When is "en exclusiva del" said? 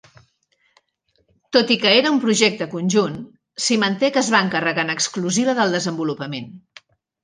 4.91-5.81